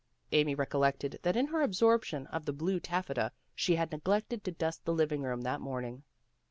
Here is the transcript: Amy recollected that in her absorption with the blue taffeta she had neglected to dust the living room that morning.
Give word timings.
Amy 0.31 0.55
recollected 0.55 1.19
that 1.21 1.35
in 1.35 1.45
her 1.49 1.61
absorption 1.61 2.27
with 2.33 2.45
the 2.45 2.51
blue 2.53 2.79
taffeta 2.79 3.31
she 3.53 3.75
had 3.75 3.91
neglected 3.91 4.43
to 4.43 4.51
dust 4.51 4.83
the 4.83 4.91
living 4.93 5.21
room 5.21 5.41
that 5.41 5.61
morning. 5.61 6.01